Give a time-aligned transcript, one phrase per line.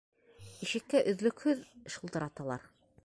[0.67, 1.61] Ишеккә өҙлөкһөҙ
[1.97, 2.67] шылтыраталар.